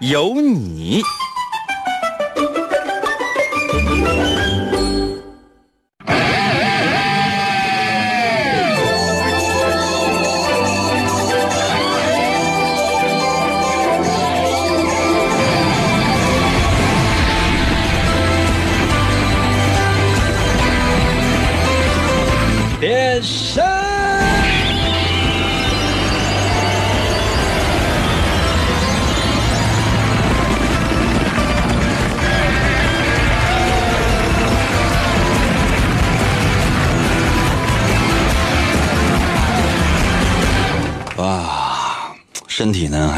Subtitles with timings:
[0.00, 1.02] 有你。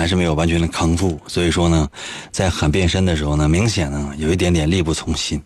[0.03, 1.89] 还是没有完全的康复，所以说呢，
[2.33, 5.41] 在喊变身的时候呢，明显呢有一点点力不从心，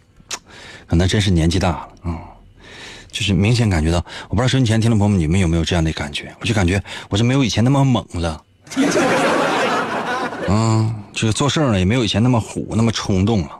[0.86, 2.18] 可能真是年纪大了啊、嗯。
[3.12, 6.34] 就是明显感觉到，我不知道收音前听众朋友们你们有没有这样的感觉？
[6.40, 8.42] 我就感觉我是没有以前那么猛了，
[10.48, 13.50] 啊， 就是做事呢也没有以前那么虎那么冲动了，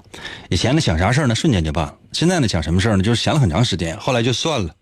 [0.49, 4.75] 以前呢想啥事呢瞬间就办了，现在呢想什么事呢就是想了很长时间，后来就算了。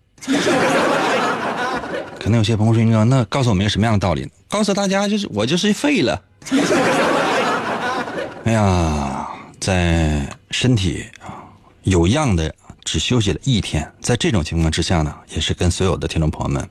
[2.25, 4.29] 可能有些朋友说：“哥，那告诉我们一个什么样的道理呢？
[4.47, 6.19] 告诉大家，就是我就是废了。
[8.45, 9.27] 哎呀，
[9.59, 11.45] 在身体啊
[11.83, 12.51] 有恙的
[12.83, 16.67] 只休息了一天，在这种情况之下呢，也是跟所有的听众朋友们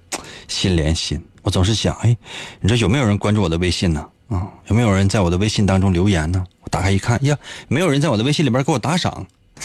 [0.48, 1.24] 心连心。
[1.42, 2.16] 我总是想，哎，
[2.60, 4.04] 你说有没有人关注我的微信呢？
[4.30, 6.44] 啊，有没有人在我的微信当中留言呢？
[6.62, 7.38] 我打开一看，呀，
[7.68, 9.24] 没有人在我的微信里边给我打赏。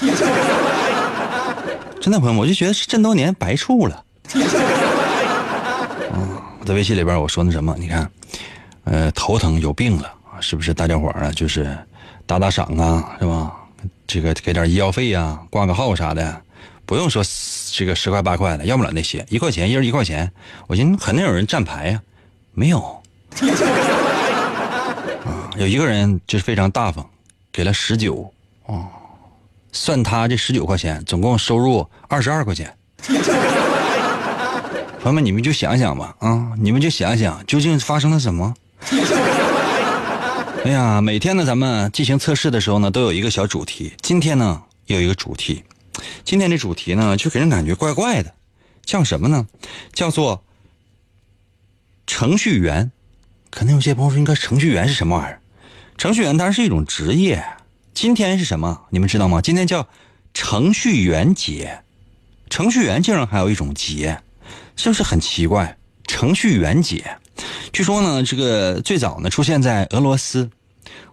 [2.00, 4.06] 真的，朋友们，我就觉得是这么多年白处了。
[6.60, 8.10] 我在微信里边我说那什么，你看，
[8.84, 10.74] 呃，头疼有病了，是不是？
[10.74, 11.78] 大家伙儿啊，就是
[12.26, 13.56] 打打赏啊，是吧？
[14.06, 16.42] 这个给点医药费呀、挂个号啥的，
[16.86, 17.24] 不用说
[17.72, 20.30] 这个十块八块的，要不了那些，一块钱一人一块钱。
[20.68, 22.02] 我寻思肯定有人站牌呀、
[22.54, 23.02] 没有。
[25.58, 27.08] 有一个人就是非常大方，
[27.52, 28.32] 给了十九，
[28.66, 28.88] 哦，
[29.72, 32.74] 算他这十九块钱，总共收入二十二块钱。
[35.02, 38.54] 朋友们，你们就想想吧，啊，你们就想想究竟发生了什么？
[40.66, 43.94] 哎呀，每天呢，咱们进行测试的时候呢，都有一个小主题。
[44.02, 45.64] 今天呢，有一个主题，
[46.26, 48.34] 今天这主题呢，就给人感觉怪怪的，
[48.84, 49.48] 叫什么呢？
[49.94, 50.44] 叫做
[52.06, 52.92] 程序员。
[53.50, 55.40] 可能有些朋友说，应该程序员是什么玩意儿？
[55.98, 57.42] 程序员当然是一种职业。
[57.94, 58.82] 今天是什么？
[58.90, 59.42] 你们知道吗？
[59.42, 59.88] 今天叫
[60.34, 61.84] 程序员节。
[62.50, 64.22] 程序员竟然还有一种节。
[64.80, 65.78] 就是很奇怪？
[66.08, 67.18] 程序员节，
[67.74, 70.50] 据说呢，这个最早呢出现在俄罗斯。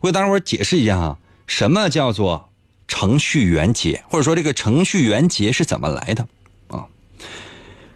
[0.00, 1.18] 我给大伙解释一下啊，
[1.48, 2.50] 什么叫做
[2.86, 6.28] 程序员节，或者说这个程序员节是怎么来的
[6.68, 6.86] 啊？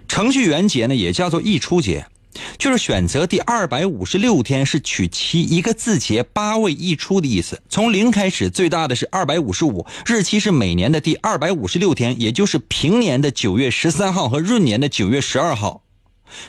[0.09, 2.07] 程序员节呢也叫做溢出节，
[2.59, 7.61] 就是选择第二百五十六天是取其一个字节八位一出的意思。
[7.69, 15.83] 从零开始，最大的是二百五十五，日期是每年的第二百五十六天，也就是平年的九月十三号和闰年的九月十二号。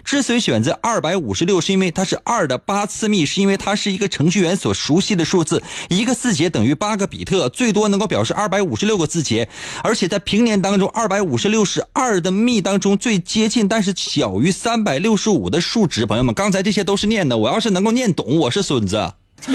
[0.03, 5.61] 之所以选择二百五十六，是因为它是二的八次幂，是因为它是一个程序员所熟悉的数字。
[5.89, 9.47] 一个字节等于八个比特，最多能够表示二百五十六个字节。
[9.83, 16.05] 而且在平年当中，二百五十六是二的幂当中最接近，但是小于三百六十五的数值。
[16.05, 19.13] 朋友们，刚才这些都是念的，我要是能够念懂，我是孙子。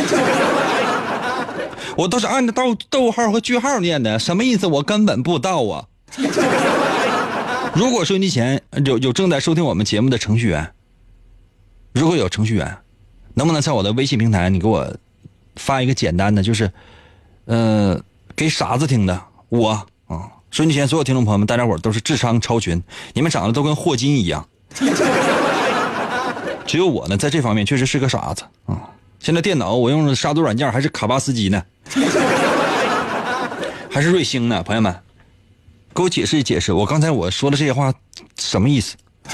[1.96, 4.66] 我都是按照逗逗号和句号念的，什么意思？
[4.66, 5.84] 我根本不知道啊。
[7.76, 10.72] 如果收音机前有有正在收听我们节目的程序员，
[11.92, 12.78] 如果有程序员，
[13.34, 14.96] 能不能在我的微信平台你给我
[15.56, 16.72] 发一个简单的，就是，
[17.44, 18.00] 呃，
[18.34, 19.72] 给傻子听的我
[20.06, 24.48] 啊，收音机前所有听众朋友们，大家伙都是智商超群，你们长得都跟霍金一样，
[26.66, 28.88] 只有我呢，在这方面确实是个傻子啊。
[29.18, 31.62] 现在电脑我用的杀毒软件还是卡巴斯基呢，
[33.90, 34.98] 还是瑞星呢，朋友们。
[35.96, 37.90] 给我解释一解释，我刚才我说的这些话
[38.38, 38.94] 什么意思？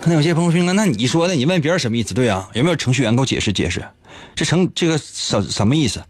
[0.00, 2.14] 可能有些朋友说，那你说的，你问别人什么意思？
[2.14, 3.84] 对啊，有没有程序员给我解释解释？
[4.36, 6.00] 这程这个什什么意思？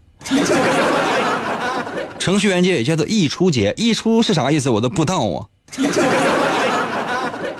[2.19, 4.69] 程序员节也叫做溢出节，溢出是啥意思？
[4.69, 5.47] 我都不知道啊。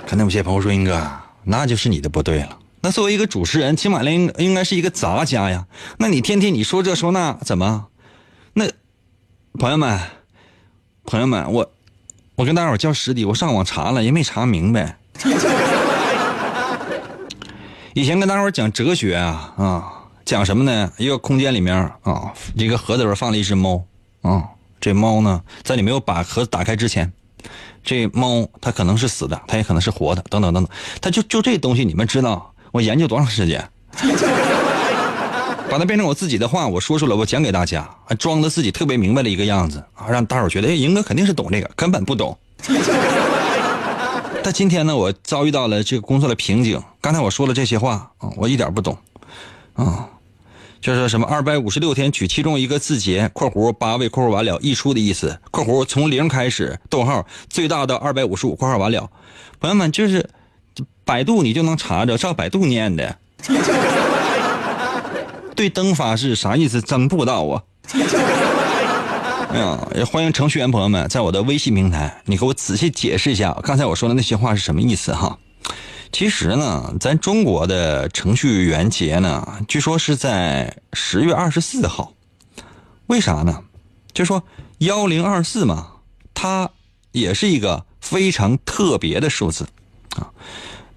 [0.06, 1.10] 可能有些朋友说，英哥，
[1.42, 2.56] 那就是你的不对了。
[2.82, 5.66] 那作为一个主持人，起码应应该是一个杂家呀。
[5.98, 7.86] 那你天天你说这说那，怎么？
[8.54, 8.70] 那
[9.58, 9.98] 朋友们，
[11.10, 11.68] 朋友们，我
[12.36, 14.96] 我跟大伙叫实底，我上网查了也没查明白。
[17.94, 19.92] 以前跟大伙儿讲哲学啊啊，
[20.24, 20.92] 讲什么呢？
[20.98, 21.74] 一个空间里面
[22.04, 23.84] 啊，一个盒子里边放了一只猫
[24.22, 27.12] 啊，这猫呢，在你没有把盒子打开之前，
[27.82, 30.72] 这猫它可能是死的，它也可能是活的，等等等等。
[31.00, 33.68] 它就就这东西，你们知道我研究多长时间？
[35.70, 37.88] 把它变成我自己的话，我说出来，我讲给大家，
[38.18, 42.36] 装的自己特别明白的一个样子啊，让大伙觉得，哎，赢哥肯定是懂这个，根本不懂。
[44.42, 46.82] 但今天呢，我遭遇到了这个工作的瓶颈。
[47.00, 48.98] 刚才我说了这些话啊，我一点不懂，
[49.74, 50.08] 啊，
[50.80, 59.08] 就是什么二百五十六天取其中一个字节（括弧八位括弧完了）溢出的意思（括弧从零开始，逗号最大到二百五十五括号完了）。
[59.60, 60.28] 朋友们，就是
[61.04, 63.18] 百度你就能查着，照百度念的。
[65.60, 66.80] 对灯发誓啥意思？
[66.80, 67.62] 真不知道啊。
[69.50, 75.38] 哎呀，也欢迎程序员朋友们在我的微信平台，你给我仔细解释一下刚才我说的那些话是什么意思哈。
[76.12, 82.14] 其实呢，咱中国的程序员节呢，据说是在十月二十四号。
[83.08, 83.62] 为啥呢？
[84.14, 84.42] 就说
[84.78, 85.88] 幺零二四嘛，
[86.32, 86.70] 它
[87.12, 89.68] 也是一个非常特别的数字
[90.16, 90.32] 啊。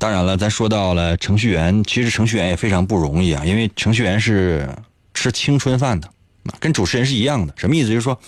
[0.04, 4.68] 当然了，咱说到了程序员，其实程序员也非常不容易啊，因为程序员是
[5.14, 6.10] 吃青春饭的。
[6.60, 7.88] 跟主持人是一样的，什么意思？
[7.88, 8.20] 就是说，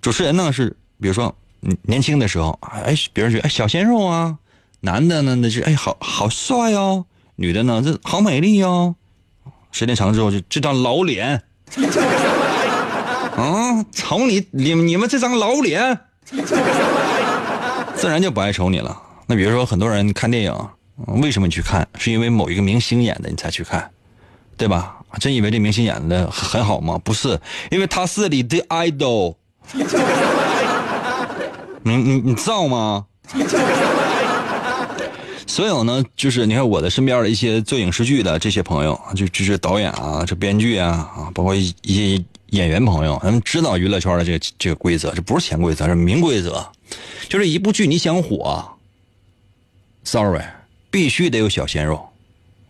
[0.00, 1.34] 主持人呢是，比如说，
[1.82, 4.38] 年轻的时候，哎，别人觉得哎小鲜肉啊，
[4.78, 8.94] 男的呢那是哎好好帅哦，女的呢这好美丽哦，
[9.72, 11.42] 时间长了之后就这张老脸，
[13.36, 15.98] 啊，瞅你你你们这张老脸，
[17.96, 19.02] 自然就不爱瞅你了。
[19.26, 20.56] 那比如说很多人看电影，
[21.06, 21.86] 为什么你去看？
[21.98, 23.90] 是因为某一个明星演的你才去看，
[24.56, 24.96] 对吧？
[25.20, 26.98] 真以为这明星演的很好吗？
[27.02, 27.38] 不是，
[27.70, 29.34] 因为他是你的 idol。
[31.84, 33.06] 你你你知道吗？
[35.46, 46.66] 所有呢，就是你看我的身边的一些做影视剧的这些朋友，就就是导演啊，这编剧啊啊，包括一些演员朋友，他们知道娱乐圈的这个这个规则，这不是潜规则，是明规则，
[47.28, 48.64] 就是一部剧你想火
[50.04, 50.42] ，sorry，
[50.92, 52.08] 必须得有小鲜肉。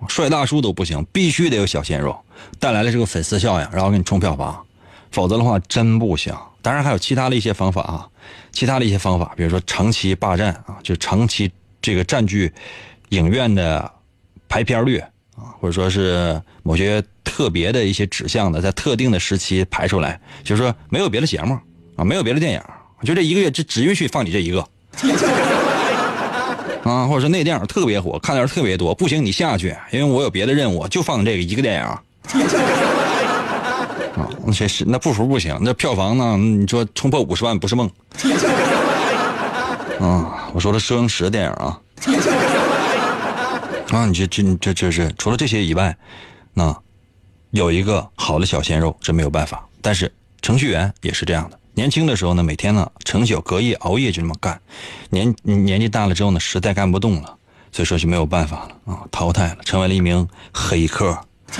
[0.08, 2.18] 帅大叔都不行，必须得有小鲜肉，
[2.58, 4.64] 带来了这个粉丝效应，然后给你冲票房，
[5.10, 6.34] 否则的话真不行。
[6.60, 8.08] 当然还有其他的一些方法啊，
[8.50, 12.52] 其他的一些方法，比如说长期霸占啊，就长期这个占据
[13.10, 13.90] 影院的
[14.48, 14.98] 排片率
[15.36, 21.56] 啊，或者说是某些特别的一些指向的，在特定的时期排出来，就是说没有别的节目
[21.94, 22.62] 啊，没有别的电影，
[23.04, 24.68] 就这一个月只只允许放你这一个。
[26.84, 31.82] 啊，或者说那电影特别火，看的人特别多，不行你下去，因为我有别的任务，就放这个一个电影。
[34.14, 36.36] 啊，那谁是那不服不行，那票房呢？
[36.36, 37.88] 你说冲破五十万不是梦。
[40.00, 41.80] 啊，我说的摄影师电影啊。
[43.90, 45.96] 啊，你这这这这是除了这些以外，
[46.52, 46.76] 那
[47.52, 51.58] 有一个好的小鲜肉是没有办法，但是程序员也是这样的。
[51.74, 54.60] 年轻的时候呢，每天呢成宿隔夜熬夜就这么干，
[55.10, 57.36] 年年纪大了之后呢，实在干不动了，
[57.72, 61.18] 所以说就没有办法了啊，淘汰了，成为了一名黑客。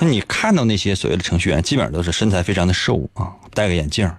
[0.00, 4.10] 那你看到那些所谓的程序员，基本上都是身材非常的瘦啊，戴个眼镜，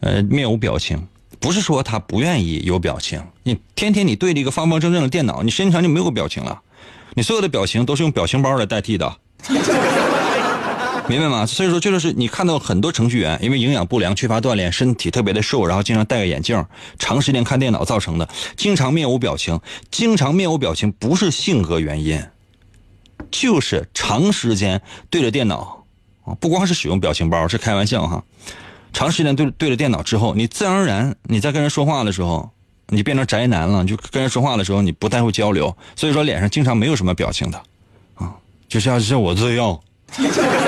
[0.00, 1.06] 呃，面无表情。
[1.38, 6.60] 不是说他不愿意有表情，你天天你对着一个方方正正的电脑，你身上就没有表情了，
[7.14, 9.16] 你所有的表情都是用表情包来代替的。
[11.08, 11.46] 明白吗？
[11.46, 16.64] 所以说，就是你看到很多程序员因为营养不良、缺乏锻炼，身体特别的瘦，然后经常戴个眼镜，
[16.98, 19.60] 长时间看电脑造成的，经常面无表情。
[19.90, 22.20] 经常面无表情不是性格原因，
[23.30, 25.84] 就是长时间对着电脑
[26.24, 28.24] 啊，不光是使用表情包，是开玩笑哈。
[28.92, 32.50] 长时间对对着电脑之后，你自然而然你在跟人说话的时候，
[32.88, 37.62] 你变成宅男了，就跟人说话的时候你不太会交流，所以说脸上经常没有什么表情的
[38.16, 38.34] 啊，
[38.68, 39.78] 就像像我这样。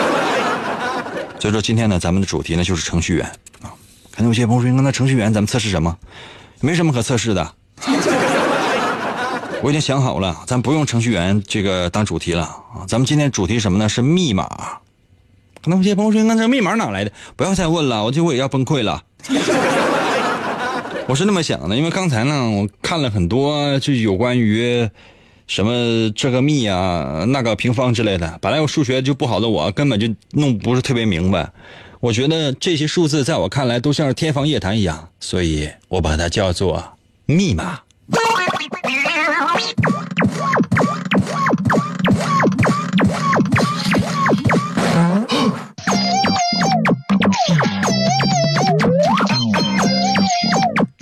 [1.38, 3.26] 所以说今天呢，咱们的主题呢就是程序员
[3.62, 3.70] 啊。
[4.10, 5.96] 可能有些朋友说，那程序员咱们测试什么？
[6.60, 7.54] 没什么可测试的。
[9.62, 12.84] 我已经想好了，咱不用程序员这个当主题了啊。
[12.88, 13.88] 咱们今天主题什么呢？
[13.88, 14.48] 是密码。
[15.62, 17.12] 可能有些朋友说，那这密码哪来的？
[17.36, 19.02] 不要再问了，我就我也要崩溃了。
[21.06, 24.90] 我是那么想的，因为刚才呢，我看了很多就有关于。
[25.48, 31.50] 什么这个幂啊，那个平方之类的，本来我数学就不好的，我根本就弄不是特别明白，
[32.00, 36.92] 我觉得这些数字在我看来都像是天方夜谭一样，所以我把它叫做
[37.24, 37.80] 密码。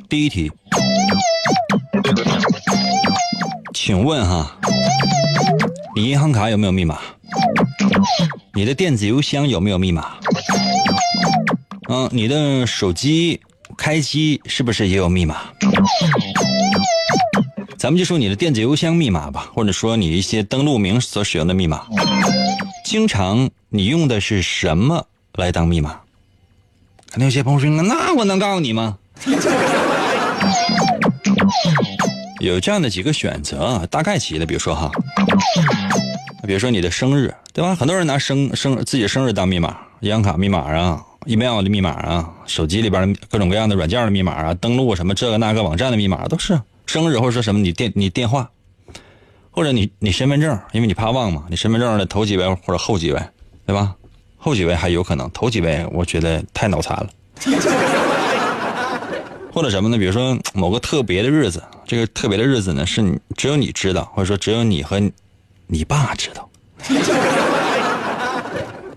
[0.08, 0.50] 第一题。
[3.86, 4.58] 请问哈，
[5.94, 6.98] 你银行卡有没有密码？
[8.52, 10.16] 你的电子邮箱有没有密码？
[11.88, 13.40] 嗯，你的手机
[13.78, 15.36] 开机是不是也有密码？
[17.78, 21.86] 咱们就说你的电子邮箱密码吧，或者说你一些登录名所使用的密码，
[22.84, 26.00] 经常你用的是什么来当密码？
[27.12, 28.98] 肯定有些朋友说，那我能告诉你吗？
[32.40, 34.90] 有这样的几个选择，大概齐的，比如说哈，
[36.46, 37.74] 比如说你的生日，对吧？
[37.74, 48.50] 很多人拿生生自己生日当密码，银行卡密码啊，email 的密码啊，手机里边各种各样的软件的密码啊，登录什么这个那个网站的密码都是生日，或者说什么你电你电话，
[49.50, 53.20] 或者你你身份证，因为你怕忘嘛，你身份证的头几位或者后几位，
[53.66, 53.94] 对吧？
[54.36, 57.08] 后几位还有可能，头几位我觉得太脑残了。
[59.56, 59.96] 或者什么呢？
[59.96, 65.00] 比如说 某个特别的日子，这个特别的日子呢，是你只有你知道，或者说只有你和
[65.66, 66.46] 你爸知道。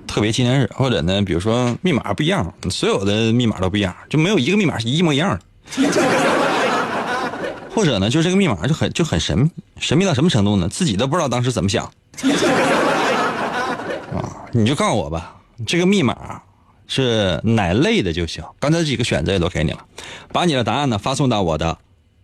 [0.06, 5.40] 特别纪念日，或者呢，比如说密码不一样，所有的密码都不一样，就没有一个密码是一模一样的。
[7.74, 9.50] 或者呢，就这个密码就很就很神秘，
[9.80, 10.68] 神秘到什么程度呢？
[10.68, 11.90] 自己都不知道当时怎么想。
[14.12, 16.42] 啊，你就告诉我吧，这个密码。
[16.90, 18.44] 是哪类的就行。
[18.60, 19.86] 刚才这几个选择也都给你了，
[20.34, 21.78] 把你的答案呢发送到我的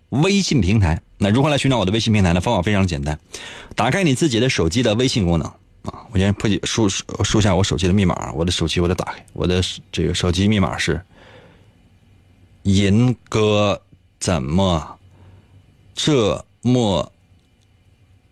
[0.09, 1.01] 微信平台。
[1.17, 2.41] 那如何来寻找我的微信平台呢？
[2.41, 3.17] 方法非常简单，
[3.73, 5.47] 打开你自己的手机的微信功能
[5.83, 6.03] 啊。
[6.11, 9.61] 我先破解输输下我手机的密码，我的手机我得打开，我的
[9.93, 10.99] 这个手机密码是
[12.63, 13.81] 银哥
[14.19, 14.97] 怎么
[15.93, 17.11] 这么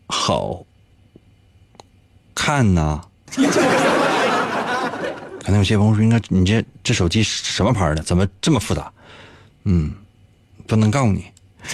[0.08, 0.66] 好
[2.36, 3.02] 看呢？
[5.44, 8.02] 可能有些朋友说：“应该你这这手机什么牌的？
[8.02, 8.92] 怎么这么复杂？”
[9.66, 9.92] 嗯，
[10.66, 11.26] 不能告诉你。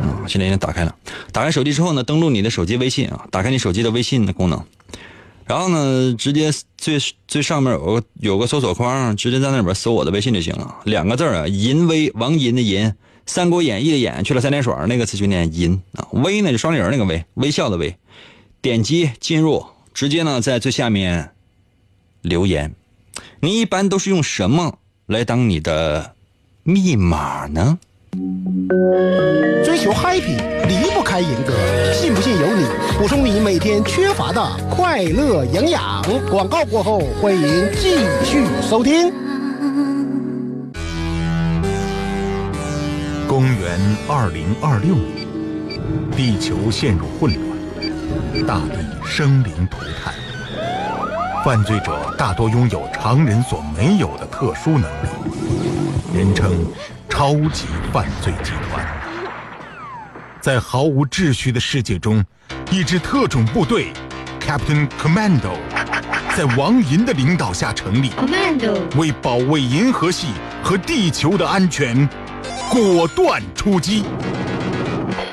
[0.00, 0.94] 嗯，现在已经打开了。
[1.32, 4.62] 打开手机之后呢，登录你的手机微信啊，打开你手机的微信的功能，
[5.46, 10.80] 然后呢，直接最最上面有个有个搜索框，直接在那里边搜我的微信就行了。
[10.84, 12.86] 两个字啊，银威王银的银，
[13.26, 16.06] 《三国演义》的演去了三点水那个词就念银啊。
[16.12, 17.96] 威呢就双立人那个威，微笑的微。
[18.60, 21.30] 点击进入，直接呢在最下面。
[22.22, 22.74] 留言，
[23.40, 26.14] 你一般都是用什么来当你的
[26.62, 27.78] 密码呢？
[29.64, 30.36] 追求 happy
[30.68, 31.52] 离不开银哥，
[31.92, 32.64] 信不信由你。
[32.98, 36.02] 补充你每天缺乏的快乐营养。
[36.30, 37.42] 广告过后，欢迎
[37.74, 39.12] 继续收听。
[43.26, 45.26] 公元二零二六年，
[46.14, 50.14] 地球陷入混乱，大地生灵涂炭。
[51.44, 55.08] 犯罪者大多拥有常人所没有的特殊能力，
[56.14, 56.52] 人称
[57.10, 58.86] “超级犯罪集团”。
[60.40, 62.24] 在毫无秩序的世界中，
[62.70, 63.92] 一支特种部队
[64.40, 65.56] “Captain Commando”
[66.36, 70.28] 在王银的领导下成立，Commando 为保卫银河系
[70.62, 72.08] 和地球的安全，
[72.70, 74.04] 果断出击。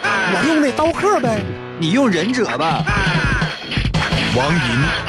[0.01, 1.43] 我用那刀客呗，
[1.77, 2.83] 你用忍者吧。
[4.35, 5.08] 王银。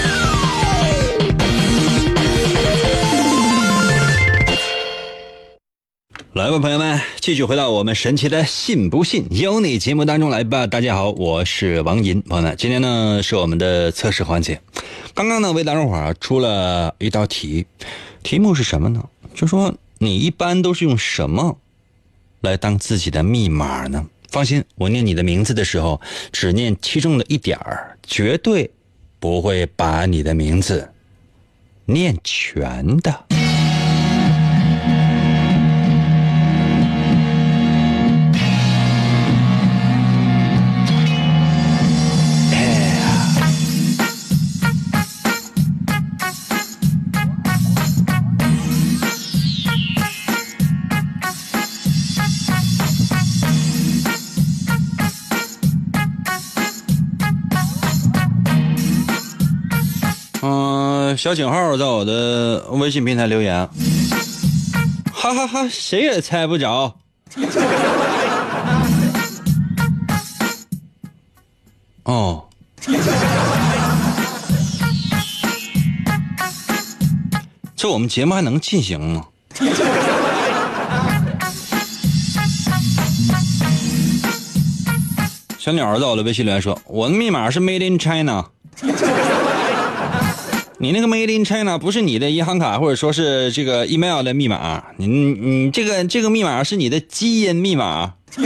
[6.33, 10.65] 来吧，朋友们，继续回到我们神奇的“信不信由你”节目当中来吧。
[10.65, 14.61] 大家好，我是王银，朋友们，今天呢是我们的测试环节。
[15.13, 17.65] 刚刚呢为大家伙儿出了一道题，
[18.23, 19.03] 题目是什么呢？
[19.35, 21.57] 就说你一般都是用什么
[22.39, 24.07] 来当自己的密码呢？
[24.29, 25.99] 放心，我念你的名字的时候，
[26.31, 28.71] 只念其中的一点儿，绝对
[29.19, 30.93] 不会把你的名字
[31.83, 33.25] 念全的。
[61.21, 63.69] 小井号在我的微信平台留言，
[65.13, 66.97] 哈哈哈，谁也猜不着。
[72.05, 72.43] 哦。
[77.75, 79.27] 这我们节目还能进行吗？
[85.59, 88.45] 小鸟儿在我的微信里面说：“我的密码是 Made in China。”
[90.81, 98.13] 你那个 Made in China 不是你的银行卡或者说是这个 email 的密码，你你这个这个密码是你的基因密码。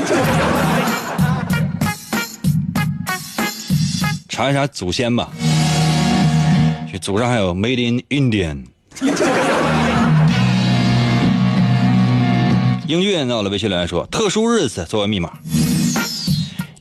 [4.28, 5.30] 查一查祖先吧，
[6.92, 8.66] 这祖上还有 Made in Indian。
[12.86, 15.32] 英俊在我的微信留言说：“特殊日子作为密码。”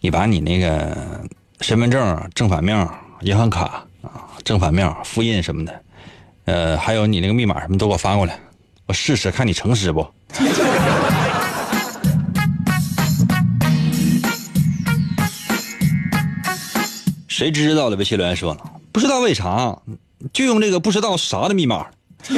[0.03, 0.99] 你把你那个
[1.61, 2.89] 身份证正反面、
[3.21, 3.87] 银行卡
[4.45, 5.83] 正反面复印什么的，
[6.45, 8.39] 呃，还有你那个密码什么都给我发过来，
[8.87, 10.07] 我试试看你诚实不？
[17.27, 17.97] 谁知道的？
[17.97, 18.61] 微信留言说了，
[18.93, 19.75] 不知道为啥
[20.33, 21.87] 就用这个不知道啥的密码。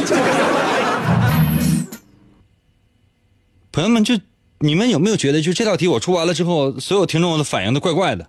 [3.73, 4.17] 朋友们就。
[4.59, 8.27] 你们有没有觉得，就这道题我出完了之后，所有听众的反应都怪怪的？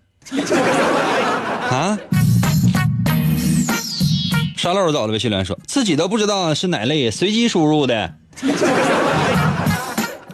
[1.72, 1.98] 啊？
[4.58, 8.16] 沙漏早的微信留言说自己都不知道是哪类，随机输入的。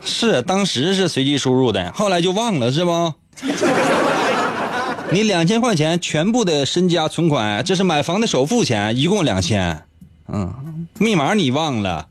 [0.04, 3.14] 是，当时是随机输入的，后来就忘了，是不？
[5.12, 9.84] 你两千块钱全部的身家存款，这是买房的首付钱，一共两千。
[10.32, 12.08] 嗯，密码你忘了。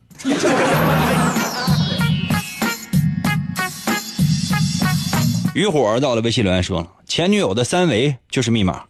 [5.54, 8.84] 渔火到了微信留言说，前女友的三维就是密码。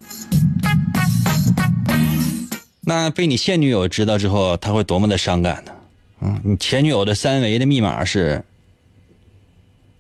[2.85, 5.73] 那被你现女友知道之后，他会多么的伤感呢？
[6.21, 8.45] 嗯，你前女友的三维的密码是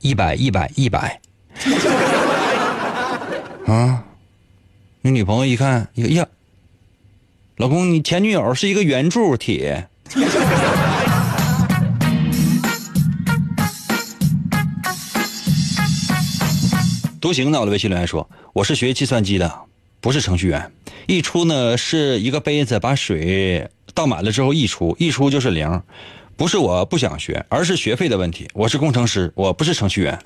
[0.00, 1.20] 一百一百一百。
[3.66, 4.04] 啊，
[5.00, 6.26] 你女朋友一看，哎呀，
[7.56, 9.72] 老公，你前女友是一个圆柱体。
[17.20, 19.60] 独行在我的微信留言说：“我是学计算机的，
[20.02, 20.70] 不是程序员。
[21.06, 25.82] 溢出呢是一个杯子，把水倒满了之后溢出，溢出就是零。
[26.36, 28.48] 不是我不想学，而是学费的问题。
[28.52, 30.18] 我是工程师，我不是程序员。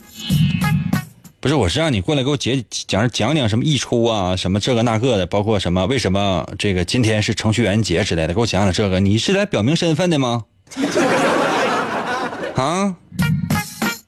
[1.40, 8.98] 不是，我是让你过来给我讲讲讲讲什么溢出啊，什么这个那个的，包括什么为什么这个今天是程序员节之类的，给我讲讲这个。
[8.98, 10.44] 你是来表明身份的吗？
[12.56, 12.96] 啊？”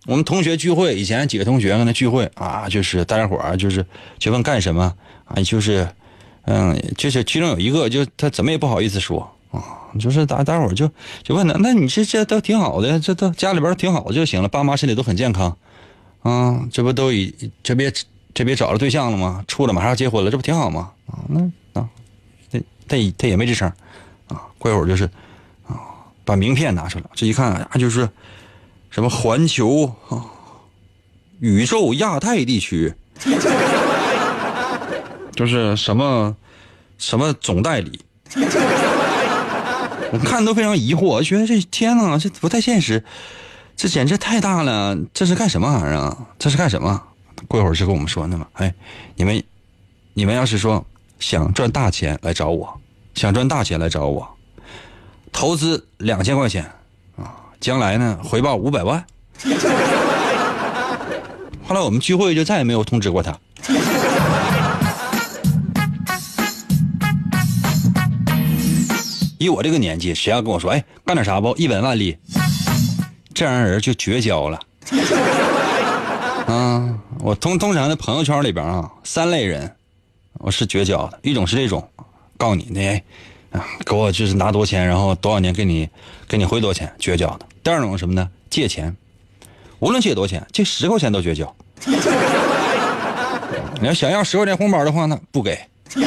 [0.09, 3.85] 我们同学聚会，以前几个同学跟他聚会啊，就是大家伙儿就是
[4.19, 4.95] 就问干什么
[5.27, 5.87] 啊，就是，
[6.47, 9.61] 嗯，就是其中有一个就他怎么也不好意思说啊，
[10.01, 10.91] 就是大大伙儿就
[11.23, 15.55] 就问他，那你这这都挺好的，这都家里边挺好的就行了，爸妈身体都很健康，
[16.23, 17.93] 啊，这不都已这别
[18.33, 19.45] 这别找着对象了吗？
[19.47, 20.91] 处了马上要结婚了，这不挺好吗？
[21.09, 21.41] 啊，那
[21.79, 21.87] 啊，
[22.51, 23.71] 他他他也没吱声，
[24.29, 25.05] 啊，过一会儿就是
[25.67, 25.77] 啊，
[26.25, 28.09] 把名片拿出来，这一看啊，就是。
[28.91, 30.25] 什么环球啊，
[31.41, 32.95] 宇宙亚太地区，
[35.35, 36.37] 就是什么
[36.99, 38.01] 什么总代理，
[40.11, 43.05] 我看都非常疑惑，我觉得这天哪，这不太现实，
[43.77, 46.27] 这简直太大了，这是干什么玩意儿啊？
[46.39, 47.03] 这是干什么？
[47.47, 48.75] 过一会儿就跟我们说呢嘛，哎，
[49.15, 49.45] 你们
[50.15, 50.85] 你们要是说
[51.21, 52.81] 想赚大钱来找我，
[53.15, 54.29] 想赚大钱来找我，
[55.31, 56.69] 投资两千块钱。
[57.61, 59.05] 将来呢，回报五百万。
[61.67, 63.39] 后来我们聚会就再也没有通知过他。
[69.39, 71.55] 以我这个年纪，谁要跟我说，哎，干点啥不？
[71.57, 72.17] 一本万利，
[73.35, 74.59] 这样人就绝交了。
[76.47, 79.77] 啊，我通通常的朋友圈里边啊，三类人，
[80.39, 81.19] 我是绝交的。
[81.23, 81.89] 一种是这种，
[82.37, 83.03] 告诉你那。
[83.51, 85.89] 啊，给我就是拿多钱，然后多少年给你，
[86.29, 87.47] 给你回多少钱，绝交的。
[87.63, 88.29] 第二种是什么呢？
[88.51, 88.95] 借钱，
[89.79, 91.57] 无论借多少钱，借十块钱都绝交。
[93.81, 95.59] 你要想要十块钱红包的话呢，不给，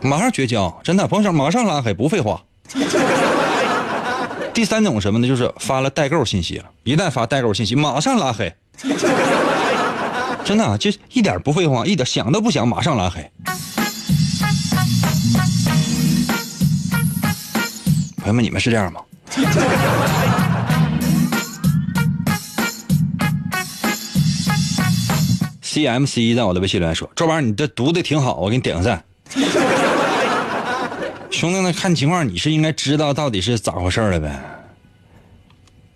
[0.00, 2.42] 马上绝交，真的，朋友马上拉黑，不废话。
[4.54, 5.28] 第三种什么呢？
[5.28, 8.54] 就是发了代购信息了，一旦发代购信息，马上拉黑。
[10.44, 13.30] 真的，就一点不废话，一点想都不想，马上拉黑。
[18.30, 19.00] 朋友们，你们是这样吗
[25.60, 29.02] ？C M C 在我的微信留言说：“这玩意儿你这读的挺好，我给你点个赞。
[31.30, 34.40] ”兄弟，那看情况你是应该知道到底是咋回事了呗？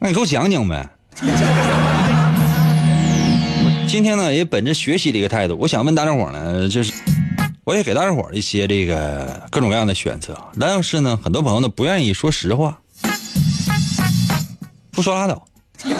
[0.00, 0.88] 那你给我讲讲呗。
[3.86, 6.92] 今天呢，也本着学习的一个态度，我想问大家伙呢，就是
[7.64, 10.38] 我也给大伙儿一些这个各种各样的选择。
[10.60, 12.78] 但是呢，很多朋友呢不愿意说实话，
[14.90, 15.44] 不说拉倒。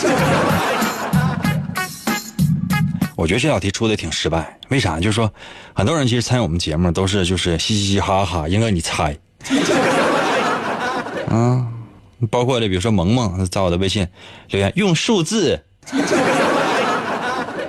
[3.17, 4.99] 我觉得这道题出的挺失败，为啥？
[5.01, 5.33] 就是说，
[5.73, 9.17] 很多人其实参与我们节目都是就是嘻嘻嘻哈哈，应该你猜。
[11.31, 11.67] 啊，
[12.31, 14.07] 包括这，比如说萌萌在我的微信
[14.51, 15.65] 留言用数字，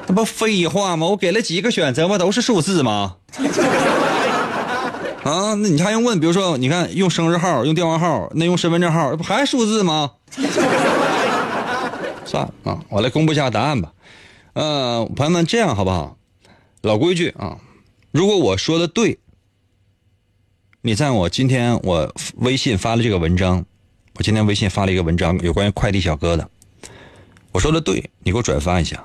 [0.08, 1.08] 那不废话吗？
[1.08, 2.18] 我给了几个选择吗？
[2.18, 3.18] 都是数字吗？
[5.24, 6.20] 啊，那你还用问？
[6.20, 10.12] 比如说，你看用生日号、用电话号，那用身份证号，不还是数字吗？
[12.26, 13.91] 算了啊，我来公布一下答案吧。
[14.54, 16.18] 呃，朋友们，这样好不好？
[16.82, 17.58] 老规矩啊，
[18.12, 19.18] 如果我说的对，
[20.82, 23.65] 你在我今天我微信发了这个文章，
[24.18, 26.48] 我今天微信发了一个文章，有关于快递小哥的，
[27.52, 29.04] 我说的对，你给我转发一下。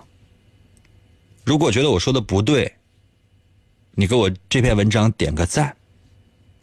[1.51, 2.73] 如果觉得我说的不对，
[3.97, 5.75] 你给我这篇文章点个赞，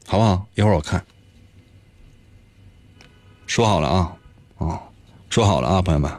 [0.06, 0.48] 好不好？
[0.56, 1.06] 一会儿我看。
[3.48, 4.16] 说好了啊，
[4.60, 4.82] 啊，
[5.30, 6.10] 说好了啊，朋友们，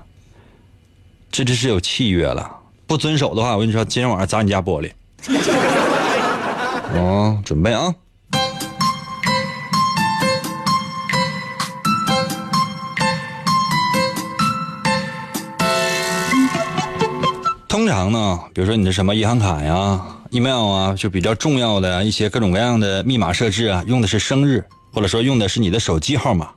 [1.31, 2.59] 这这是有契约了。
[2.87, 4.93] 不遵守的话，我跟你说，今天晚上砸你家玻璃。
[6.93, 7.95] 哦，准备啊！
[17.89, 26.51] 常呢，比如说你的什么银行卡呀、email 啊，就比较重要的一些各种各样的密码设置啊，用的是生日，或者说用的是你的手机号码。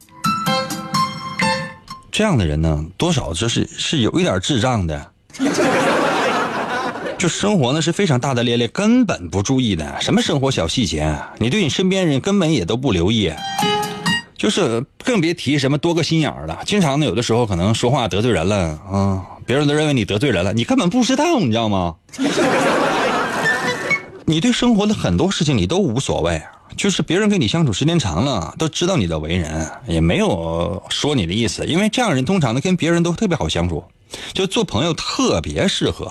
[2.12, 5.12] 这样的人呢，多少就是是有一点智障的。
[7.17, 10.02] 就生活呢是非常大大咧咧，根本不注意的。
[10.02, 13.32] 什么生活小细节，你对你身边人根本也都不留意，
[14.36, 16.60] 就是更别提什么多个心眼了。
[16.65, 18.56] 经常呢，有的时候可能说话得罪人了
[18.91, 21.95] 啊，别人都认为你得罪人了，你根本不知道，你知道吗？
[24.23, 26.41] 你对生活的很多事情你都无所谓，
[26.77, 33.83] 就是别人跟你相处时间长了，都知道你的为人，也没有说你的意思，因为这样人通常呢跟别人都特别好相处，
[34.31, 36.09] 就做朋友特别适合。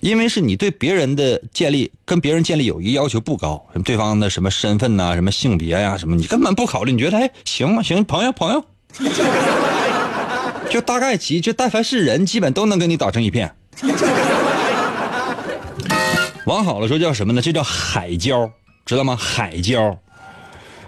[0.00, 6.92] 因为是你对别人的建立，跟别人建立友谊要求不高，对方的什么身份呐、什么性别呀、什么，你根本不考虑。
[6.92, 7.82] 你觉得哎，行吗？
[7.82, 8.64] 行，朋友，朋友，
[10.72, 13.54] 就大概其就但凡是人，基本都能跟你打成一片。
[16.46, 17.42] 往好了说叫什么呢？
[17.42, 18.50] 这叫海交，
[18.86, 19.14] 知道吗？
[19.14, 19.94] 海交。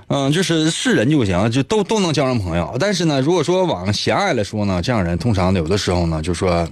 [0.06, 2.74] 嗯，就是是人就行，就都都能交上朋友。
[2.80, 6.66] 但是呢，如果说往狭隘来说呢，这样人通常有的时候呢，就说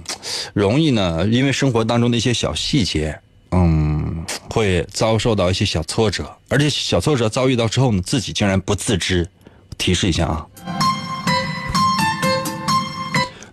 [0.53, 3.15] 容易呢，因为生活当中的一些小细节，
[3.51, 9.29] 嗯，会遭受到一些小挫折，而且小挫折遭遇到之后呢，自己竟然不自知。
[9.75, 10.45] 提示一下啊，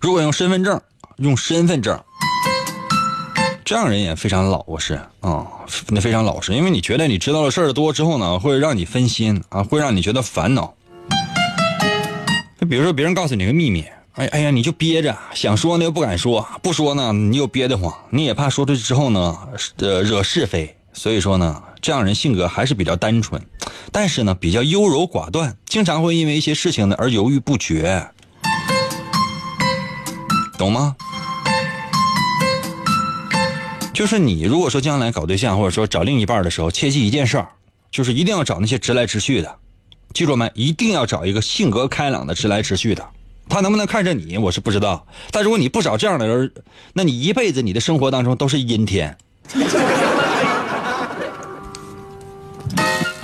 [0.01, 0.81] 如果用身份证，
[1.19, 2.01] 用身份证。
[3.63, 5.47] 这样人也非常老实啊，
[5.89, 10.75] 那非常老实，因为你觉得你知道的事儿多之后呢，会让你分心啊，会让你觉得烦恼。
[12.59, 13.85] 就比如说别人告诉你个秘密，
[14.15, 19.39] 哎哎呀，你就憋着，想说呢又不敢说，不说呢你又憋得慌，你也怕说出去之后呢，
[19.77, 23.41] 呃惹是非，所以说呢，这样人性格还是比较单纯，
[23.93, 28.11] 但是呢比较优柔寡断，经常会因为一些事情呢而犹豫不决，
[30.61, 30.95] 懂吗？
[33.95, 37.49] 就是你如果说将来搞对象或者说找另一半的时候，切记一件事儿，
[37.91, 39.57] 就是一定要找那些直来直去的，
[40.13, 40.51] 记住没？
[40.55, 43.03] 一定要找一个性格开朗的直来直去的。
[43.49, 45.07] 他能不能看着你，我是不知道。
[45.31, 46.53] 但如果你不找这样的人，
[46.93, 49.17] 那你一辈子你的生活当中都是阴天。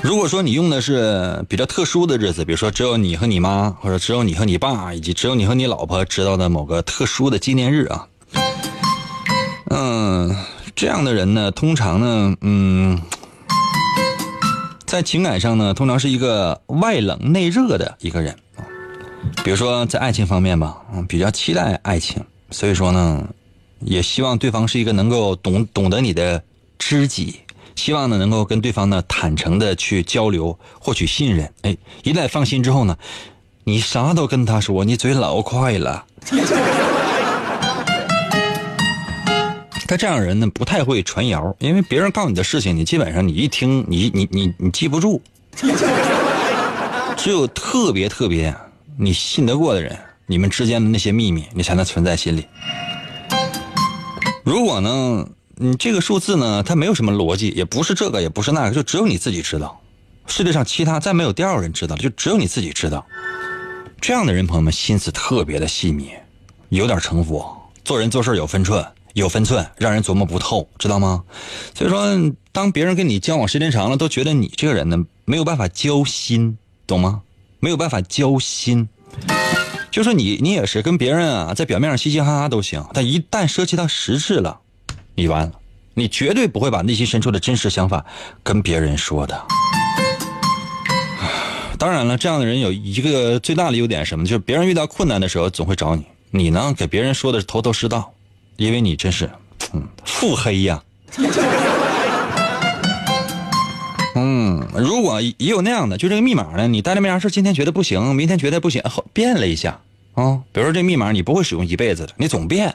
[0.06, 8.06] 如果说你用的是比较特殊的日子，比如说只有你和你妈，或者只有你和你爸，以及只有你和你老婆知道的某个特殊的纪念日啊，
[9.68, 10.36] 嗯。
[10.76, 13.00] 这样的人呢，通常呢，嗯，
[14.84, 18.62] 在情感上呢，通常是一个外冷内热的一个人啊。
[19.42, 23.26] 比如说在爱情方面吧，嗯，比较期待爱情，所以说呢，
[23.80, 26.42] 也希望对方是一个能够懂懂得你的
[26.78, 27.40] 知己，
[27.76, 31.48] 希望呢能够跟对方呢坦诚的去交流，获取信任。
[31.62, 32.96] 哎，一旦放心之后呢，
[33.62, 36.04] 你啥都跟他说，你嘴老快了。
[39.86, 45.22] 他这样人呢，不太会传谣，因为别人告诉你的事情，你基本上你一听，你你你你记不住。
[47.16, 48.52] 只有特别特别
[48.98, 52.44] 你信得过的人，你们之间的那些秘密，你才能存在心里。
[54.42, 55.26] 如果呢，
[55.58, 59.80] 你这个数字呢，它没有什么逻辑，也不是这个，也不是那个，就只有你自己知道。
[60.26, 63.06] 世界上其他再没有第二个人知道，就只有你自己知道。
[64.00, 66.10] 这样的人，朋友们心思特别的细腻，
[66.68, 67.44] 有点城府，
[67.84, 68.84] 做人做事有分寸。
[69.14, 71.24] 有分寸，让人琢磨不透，知道吗？
[71.74, 72.04] 所以说，
[72.52, 77.22] 当别人跟你交往时间长了，都觉得你这个人呢没有办法交心，懂吗？
[77.60, 78.90] 没有办法交心，
[79.90, 84.60] 就说你你也是跟别人啊，在表面上嘻嘻哈哈都行，但一旦涉及到实质了，
[85.16, 85.52] 你完了，
[85.94, 88.04] 你绝对不会把内心深处的真实想法
[88.42, 89.46] 跟别人说的。
[91.78, 94.26] 当然了，这样的人有一个最大的优点什么？
[94.26, 98.12] 就是别人遇到困难的时候总会找你，你呢给别人说的是头头是道，
[98.56, 99.30] 因为你真是，
[99.72, 100.82] 嗯，腹黑呀。
[104.14, 109.80] 嗯，如果也有那样的，就这个密码呢，你带着没啥事，今天觉得不行，明天觉得不行，后变了一下
[110.14, 110.40] 啊。
[110.52, 112.74] 比如说这密码你不会使用一辈子的，你总变，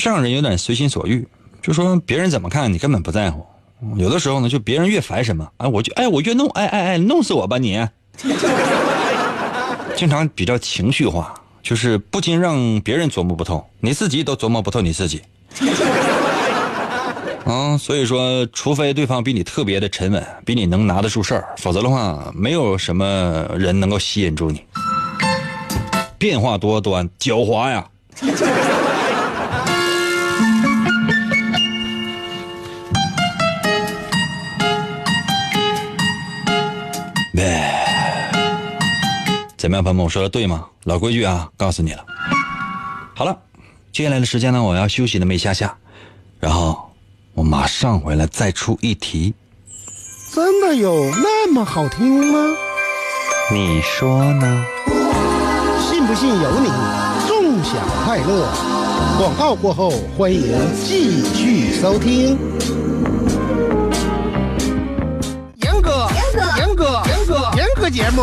[0.00, 1.28] 这样人有点随心所欲，
[1.60, 3.44] 就说别人怎么看你根本不在乎。
[3.96, 7.86] 有的时候呢，就别人越烦什么，哎，我就哎我越弄，哎哎哎，弄死我吧你！
[9.94, 15.20] 经常比较情绪化，就是不仅让别人琢磨不透，你自己都琢磨不透你自己。
[17.44, 24.62] 啊， 所以说，除非对方比你特别的沉稳，比你能拿得住事儿，否则的话，没有什么人能够吸引住你。
[26.16, 27.86] 变化多端，狡猾呀。
[39.60, 40.64] 怎么样，朋友们，我说的对吗？
[40.84, 42.02] 老规矩啊，告诉你了。
[43.14, 43.38] 好了，
[43.92, 45.76] 接下来的时间呢，我要休息那么一下下，
[46.38, 46.90] 然后
[47.34, 49.34] 我马上回来再出一题。
[50.32, 52.56] 真的有那么好听吗？
[53.52, 54.64] 你说呢？
[55.78, 56.70] 信不信由你，
[57.28, 58.48] 纵享快乐。
[59.18, 60.40] 广告过后，欢迎
[60.74, 62.38] 继续收听。
[65.56, 68.22] 严哥，严哥，严哥，严哥，严哥节目，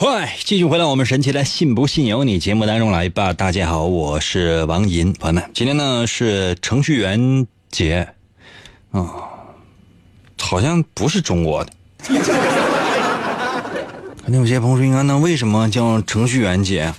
[0.00, 3.32] 嗨，继续回到我们神奇的“信不信由你”节目当中来吧。
[3.32, 8.08] 大家好，我是王银，朋友们，今天呢是程序员节，
[8.92, 9.04] 啊、
[10.38, 11.72] 好像不是中国的。
[14.22, 16.94] 肯定有些朋友说，应该那为什么叫程序员节？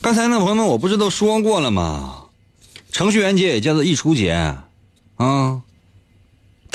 [0.00, 2.28] 刚才呢，朋友们，我不是都说过了吗？
[2.90, 4.32] 程序员节也叫做溢出节，
[5.16, 5.60] 啊。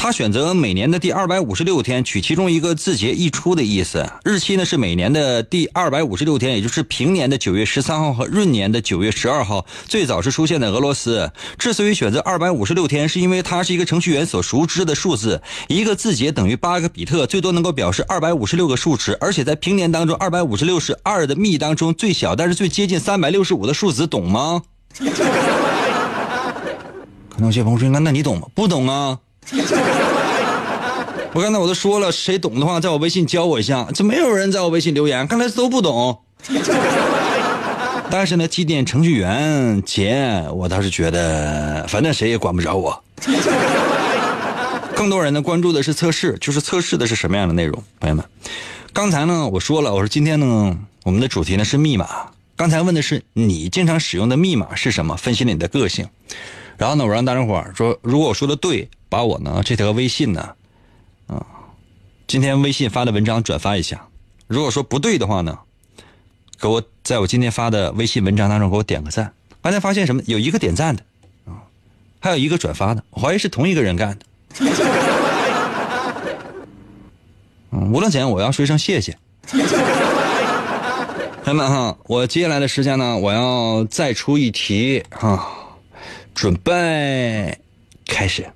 [0.03, 4.05] 他选择每年的第二百五十六天，取其中一个字节一出的意思。
[4.25, 9.65] 日期呢是每年的第二百五十六天，也就是平年的九月十三号和闰年的九月十二号。
[9.87, 11.31] 最早是出现在俄罗斯。
[11.57, 15.41] 之所以选择二百五十六天，是因为它是一个程序员所熟知的数字。
[15.69, 19.17] 一个字节等于八个比特，最多能够表示二百五十六个数值。
[19.21, 24.63] 而且在平年当中，二百五十六是二的幂当中最小，但是最接近三百六十五的数字，懂吗？
[27.29, 29.19] 可能有些朋友说：“那那你懂吗？”不懂啊。
[31.33, 33.87] 我刚才我都说了，谁懂的话，在我微信教我一下。
[33.93, 36.21] 这没有人在我微信留言，看来都不懂。
[38.11, 43.03] 但是呢，祭奠程序员节，我倒是觉得，反正谁也管不着我。
[44.95, 48.23] 更多人呢关注的是测试，就是测试的是什么样的内容，朋友们。
[48.93, 52.07] 刚才呢我说了，我说今天呢我们的主题呢是密码。
[52.55, 56.07] 刚才问的是你经常使用的密码是什么，分析了你的个性。
[56.77, 60.55] 然后呢，我让大家伙儿说，如果我说的对，把我呢这条微信呢，
[61.27, 61.45] 啊，
[62.25, 64.07] 今天微信发的文章转发一下。
[64.47, 65.59] 如果说不对的话呢，
[66.59, 69.31] 给我在我今天发的微信文章当中给我点个赞。
[69.61, 70.23] 刚才发现什么？
[70.25, 71.03] 有一个点赞的，
[71.45, 71.61] 啊，
[72.19, 74.25] 还有一个转发的，我怀疑是同一个人干的。
[77.69, 79.15] 嗯，无论怎样，我要说一声谢谢。
[81.43, 85.47] 朋友们哈，我接下来的时间呢，我要再出一题哈。
[86.33, 87.55] 准备
[88.07, 88.51] 开始。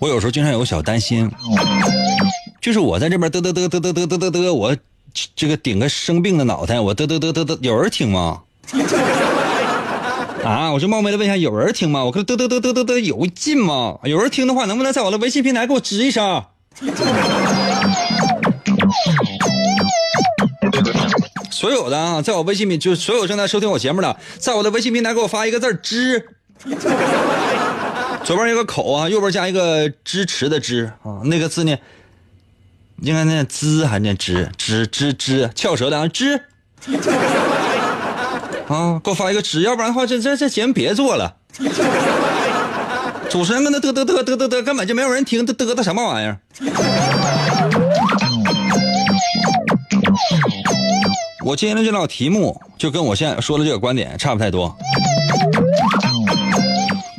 [0.00, 1.30] 我有时候经常有个小担心，
[2.60, 4.76] 就是我在这边嘚嘚嘚嘚嘚嘚嘚嘚嘚，我
[5.34, 8.40] 这个顶个生病的脑袋，我嘚嘚嘚嘚嘚，有人听吗？
[10.44, 12.04] 啊，我就冒昧的问一下，有人听吗？
[12.04, 13.98] 我看嘚嘚嘚嘚嘚嘚有劲吗？
[14.04, 16.44] 有人听的话，能不能在我的微信平台给我吱一声？
[21.56, 26.28] 所有的啊，在我微信里，就所有正在收听我节目的，在我的微信平台给我发一个字“支”，
[28.22, 31.74] 左边一个口啊，右边加一个支持的“支”啊，那个字呢，
[33.00, 36.42] 应该念“滋”还是念“支”？“支支支”，翘舌的啊，“支”。
[38.68, 41.36] 啊，给我发一个支，要不然的话，这这这节目别做了。
[43.30, 46.38] 主持人跟他嘚嘚嘚嘚嘚嘚，根本就没有人听，他嘚嘚什么玩意儿？
[51.46, 54.76] 我今天的这道题目就跟我现在说的这个观点差不太多。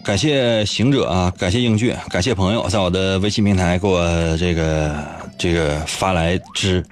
[0.03, 4.93] 感谢行者啊，感谢英俊，感谢朋友在我的微信平台给我这个
[5.37, 6.85] 这个发来支。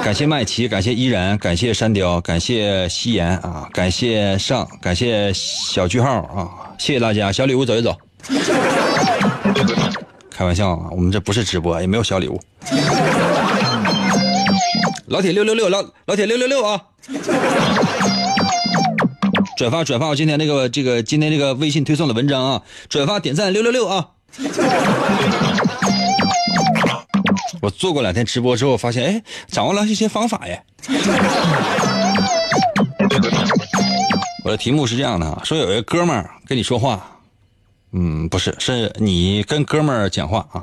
[0.00, 7.92] 感谢麦琪，感谢依然，感谢山雕，感谢夕颜啊，感谢上，感谢小句号啊，谢谢大家，小礼物走一走。
[10.30, 12.40] 开玩笑啊，我们这不是直播，也没有小礼物。
[15.10, 16.82] 老铁六六六，老老铁六六六啊！
[19.56, 24.08] 转发转发我今天那个这个今天这个微信推送的文章啊，转发点赞六六六啊！
[27.62, 30.62] 我做过两天直播之后，发现哎，掌握了一些方法耶。
[34.44, 37.18] 我的题目是这样的啊，说有一个哥们儿跟你说话，
[37.92, 40.62] 嗯，不是，是你跟哥们儿讲话啊。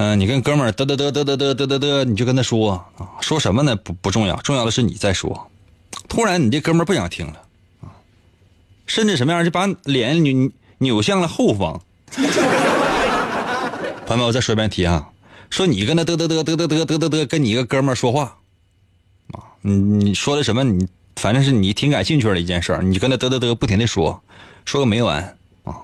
[0.00, 3.74] 嗯，你跟哥们儿嘚嘚嘚嘚嘚嘚嘚嘚嘚，你就跟他说啊，说什么呢？
[3.74, 5.50] 不不重要，重要的是你在说。
[6.08, 7.42] 突然，你这哥们儿不想听了
[7.80, 7.90] 啊，
[8.86, 11.82] 甚至什么样，就把脸扭扭向了后方。
[14.06, 15.08] 朋友们，我再说一遍题啊，
[15.50, 18.38] 说你跟他嘚嘚嘚嘚嘚嘚嘚嘚嘚，跟你一个哥们儿说话，
[19.32, 20.62] 啊，你你说的什么？
[20.62, 24.22] 你反正是你挺感兴趣的一件事儿你就跟他嘚嘚嘚不停的说，
[24.64, 25.74] 说个没完啊。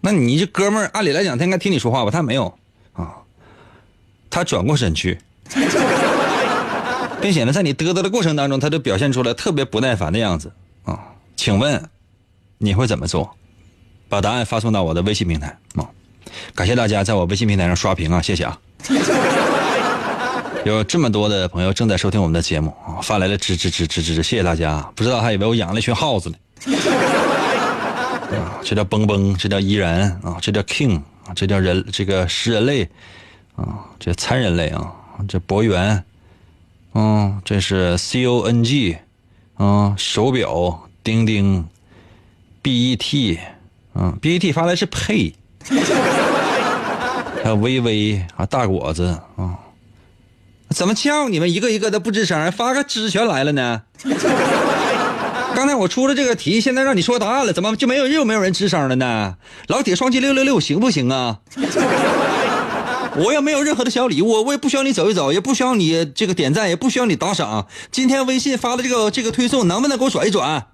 [0.00, 2.12] 那你这哥们儿，按理来讲他应该听你说话吧？
[2.12, 2.56] 他没有，
[4.34, 5.16] 他转过身去，
[7.22, 10.50] 并且呢，在你嘚嘚的过程当中，他就表现出来特别不耐烦的样子
[10.82, 10.98] 啊。
[11.36, 11.80] 请问
[12.58, 13.32] 你会怎么做？
[14.08, 15.86] 把答案发送到我的微信平台啊。
[16.52, 18.58] 感谢大家在我微信平台上刷屏啊，谢谢啊！
[20.66, 24.80] 有这么多的朋友正在收听我们的节目啊，发来了吱吱吱吱吱，谢谢大家！
[24.96, 26.36] 不知道还以为我养了一群耗子呢。
[28.34, 32.88] 啊，这叫蹦蹦，这叫依然啊，这叫 king 啊，这叫人，这个食人类
[33.56, 34.92] 啊，这餐人类啊，
[35.28, 36.04] 这博源，
[36.94, 38.98] 嗯，这是 c o n g，
[39.56, 41.66] 啊，手表钉钉
[42.62, 43.38] ，b e t，
[43.94, 45.34] 嗯，b e t 发来是配。
[47.42, 49.58] 还有微微啊，大果子啊，
[50.70, 52.50] 怎么叫你们一个一个的不吱声？
[52.50, 53.82] 发个吱全来了呢？
[55.54, 59.36] 刚才我出了这个题，现在让你说答案了，怎么就没有又没有人吱声了呢？
[59.68, 61.40] 老铁双击六六六行不行啊？
[63.16, 67.66] 我也没有任何的小礼物，我也不需要你走一走，也不需要你这个点赞，也不需要你打赏。
[67.92, 70.66] 今天微信发的这个这个推送，能不能给我转一转？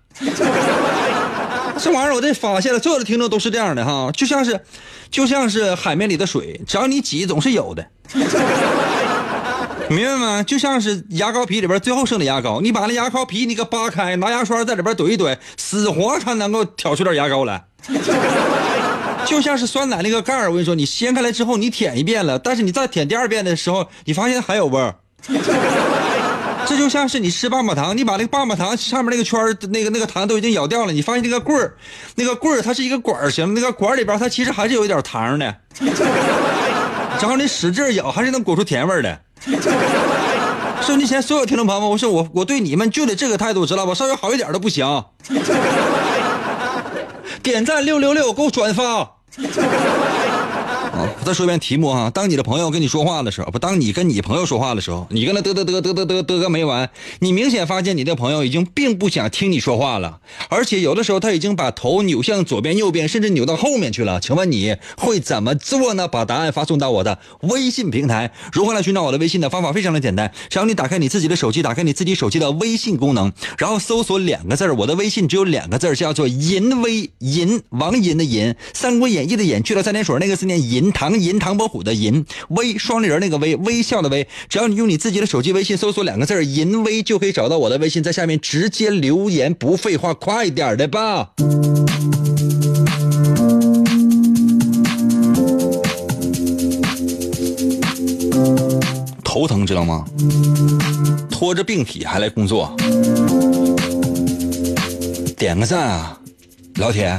[1.79, 4.61] 这玩意儿我这发现了，所有的听众都是这样的哈，就像是，
[5.11, 7.87] 就像是海绵里的水，只要你挤，总是有的，
[9.89, 10.43] 明白吗？
[10.43, 17.65] 就像是牙膏皮里边最后剩的牙膏，你把那牙膏皮你给扒开，拿牙刷在里边怼一怼，死活才能够挑出点牙膏来。
[19.27, 24.95] 就像是酸奶那个盖儿，我跟你说，你掀开来之后，你舔一遍了，但是你再舔第二遍的时候，你发现还有味儿。
[26.67, 31.75] 这就像是你吃棒棒糖，你把那个棒棒糖上面那个圈那个那个糖都已经咬掉了，你发现那个棍儿，
[32.15, 35.57] 那个棍儿它是一个管儿型，那个管儿里边它其实还是有一点糖的，
[37.21, 39.21] 然后你使劲咬，还是能裹出甜味的。
[40.83, 43.93] 收音机前所有听众朋友们，我说我我对你们就得这个态度，知道吧？
[43.95, 44.87] 稍微好一点都不行。
[47.43, 49.17] 点赞六六六，给我转发。
[51.31, 56.91] 再说一遍题目哈，当你的朋友跟你说话的时候，不，当你跟你朋友说话的时候，你跟他嘚嘚嘚嘚嘚嘚嘚个没完，
[57.21, 64.19] 你明显发现你的朋友已经并不想听你说话了，而且有的时候他已经把头扭向左边、右边，甚至扭到后面去了。
[64.19, 66.09] 请问你会怎么做呢？
[66.09, 68.33] 把答案发送到我的微信平台。
[68.53, 80.91] 如何来寻找我的微信的方法非常的简单，只要你打开你自己的手机，打开你自己手机的微信功能，然后搜索两个字我的微信只有两个字叫做“淫微淫”，王淫的淫，《三国演义》的演去了三点水那个字念淫。
[80.91, 91.31] 唐银唐伯虎的银微双立人那个微微笑的微，只要你用你自己的手机微信搜索两个字银微，就可以找到我的微信，在下面直接留言，不废话，快点的吧。
[99.23, 100.05] 头疼知道吗？
[101.31, 102.75] 拖着病体还来工作，
[105.37, 106.19] 点个赞啊，
[106.77, 107.19] 老铁。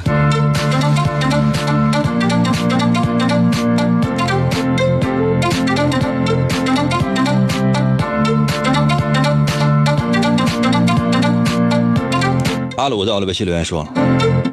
[12.81, 13.87] 阿鲁在我的微信留言说：“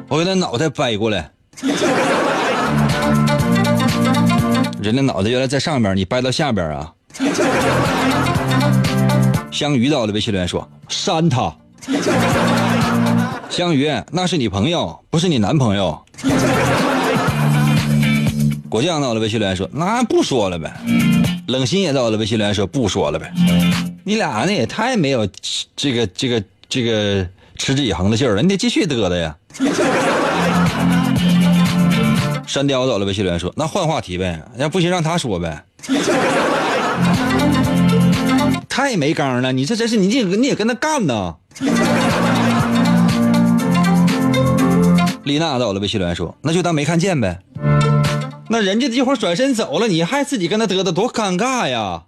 [0.07, 1.31] 我给他脑袋掰过来，
[4.79, 6.93] 人的脑袋原来在上边，你掰到下边啊？”
[9.49, 11.51] 香鱼到了微信留言说删他。
[13.49, 15.99] 香鱼，那是你朋友，不是你男朋友。
[18.69, 20.71] 果酱到了微信留言说那不说了呗。
[21.47, 23.33] 冷心也到了微信留言说不说了呗。
[24.03, 25.27] 你俩那也太没有
[25.75, 27.27] 这个这个这个
[27.59, 29.35] 持之以恒的劲儿了，你得继续嘚嘚呀。
[32.47, 35.63] 山雕走了微信留言说那换话题呗，要不行让他说呗。
[38.67, 41.35] 太没刚了，你这真是你也你也跟他干呢。
[45.25, 47.39] 丽娜走了微信留言说：“那就当没看见呗。”
[48.49, 52.01] 那人家一会儿转身走了，你还自己跟他嘚嘚，多尴尬呀！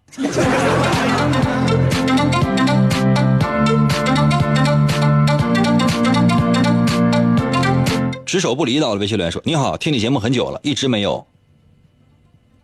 [8.32, 11.28] 只手不离到了微信留言说：“你好，听你节目很久了，一直没有，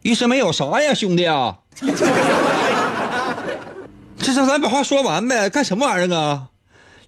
[0.02, 1.58] 一直没有啥呀，兄弟啊！
[4.18, 6.44] 这这咱把话说完呗，干什么玩意儿啊？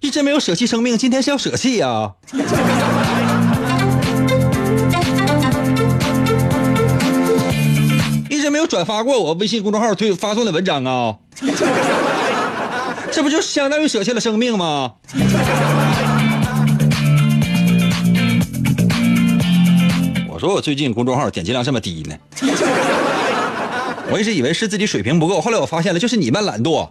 [0.00, 2.12] 一直没有舍弃生命，今天是要舍弃呀？”
[8.28, 11.16] 一直没有转发过我微信公众号推发送的文章啊，
[13.10, 14.96] 这不就相当于舍弃了生命吗？
[20.40, 22.16] 说我最近公众号点击量这么低呢，
[24.10, 26.88] 我一直以为是自己水平不够，后来我发现了，就是你们懒惰。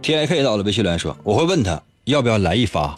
[0.00, 2.96] T I K 到了微信留言说：“我会问他要不要来一发。”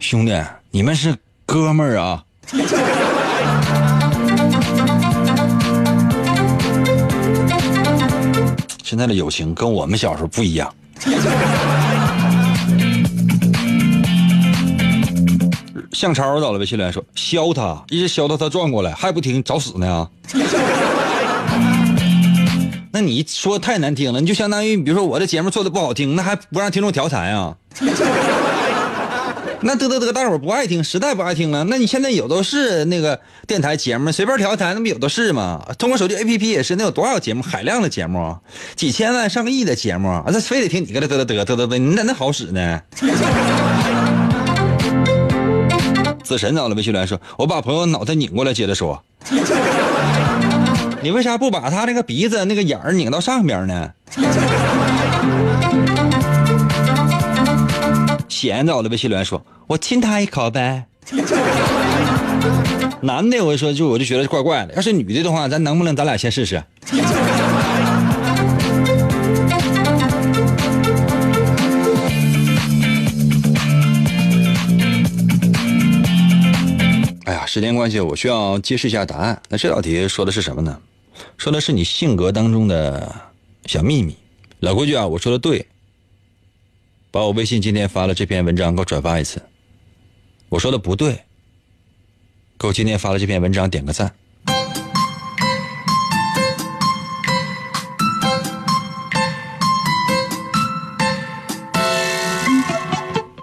[0.00, 0.36] 兄弟，
[0.72, 1.16] 你们是
[1.46, 2.24] 哥们儿啊！
[8.90, 10.74] 现在的友情跟我们小时候不一样。
[15.92, 20.08] 向超到了微信来说：“削他，一直削到他转过来，还不停，找死呢！”
[22.90, 27.54] 那你说太难听了，你就相当于，比如说我这节目做的不好听，那还不让听众调侃啊？
[29.62, 31.64] 那得得得，大伙不爱听，实在不爱听了。
[31.64, 35.62] 那你现在有都是那个电台节目，随便调一台，那不有都是吗？
[35.78, 38.38] 通过手机 APP 也是，那有多少节目，海量的节目，
[38.74, 42.80] 几千万上亿的节目，啊，那非得听你搁这嘚嘚嘚嘚嘚嘚，你咋那好使呢？
[46.24, 49.02] 子神到了微信来说，我把朋友脑袋拧过来接着说。
[51.02, 53.90] 你为啥不把他那个鼻子那个眼儿拧到上边呢？
[58.30, 60.86] 闲着我的微信留言说：“我亲他一口呗。
[63.02, 66.56] ”男的我就说就我就觉得怪怪的，要是女的的话，咱能不能咱俩先试试？
[77.26, 79.42] 哎呀，时间关系，我需要揭示一下答案。
[79.48, 80.78] 那这道题说的是什么呢？
[81.36, 83.12] 说的是你性格当中的
[83.66, 84.16] 小秘密。
[84.60, 85.66] 老规矩啊，我说的对。
[87.12, 89.42] 把我微信今天发了这篇文章给我转发一次。
[90.48, 91.24] 我说的不对，
[92.56, 94.14] 给我今天发了这篇文章点个赞。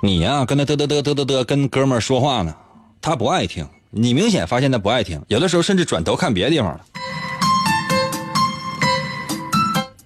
[0.01, 2.55] 你呀，跟他嘚嘚嘚嘚嘚嘚，跟哥们儿说话呢，
[3.01, 3.67] 他不爱听。
[3.89, 6.85] 你明显发现他不爱听，有的时候甚至转头看别的地方了。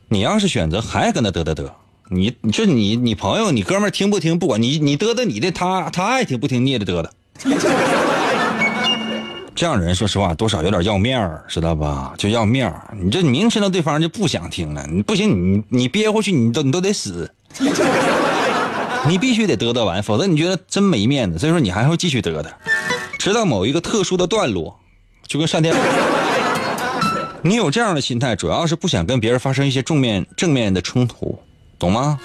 [0.07, 1.71] 你要是选择还跟他嘚嘚嘚，
[2.13, 7.09] 你就你你朋友你哥们儿听不听不管你你嘚嘚你的他他爱听不听你也得嘚嘚。
[9.55, 12.13] 这样人说实话多少有点要面儿，知道吧？
[12.17, 12.93] 就要面儿。
[13.01, 17.31] 你这明知道对方就不想听了，你不行你你憋回去你都你都得死。
[19.07, 21.39] 你必须得嘚嘚完，否则你觉得真没面子。
[21.39, 22.45] 所以说你还会继续嘚嘚，
[23.17, 24.77] 直到某一个特殊的段落，
[25.27, 25.73] 就跟上天。
[27.41, 31.39] 你有这样的心态，主要是不想跟别人发生一些正面正面的冲突，
[31.81, 32.19] 懂吗？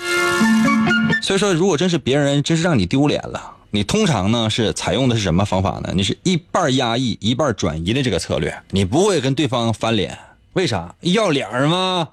[1.22, 5.92] 所以说，如果真是别人真是让你丢脸了，你通常呢是采用的是什么方法呢？
[5.94, 10.18] 你是一半压抑，一半转移的这个策略，你不会跟对方翻脸，
[10.52, 10.94] 为啥？
[11.00, 12.08] 要脸吗？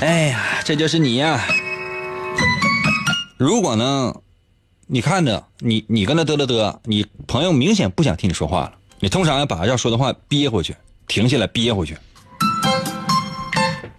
[0.00, 1.44] 哎呀，这就是你呀！
[3.36, 4.14] 如果呢，
[4.86, 8.72] 你看着你你跟他嘚嘚嘚，你朋友明显不想听你说话了。
[9.00, 10.74] 你通常要把要说的话憋回去，
[11.06, 11.98] 停下来憋回去。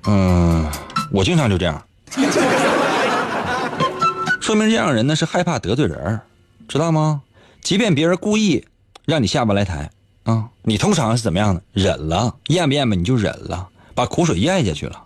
[0.10, 0.66] 嗯，
[1.12, 1.84] 我经常就这样，
[4.42, 6.20] 说明这样人呢是害怕得罪人，
[6.68, 7.22] 知道吗？
[7.62, 8.66] 即便别人故意
[9.06, 9.90] 让你下不来台
[10.24, 11.62] 啊，你通常是怎么样的？
[11.74, 15.04] 忍了，咽吧咽吧你就忍了，把苦水咽下去了。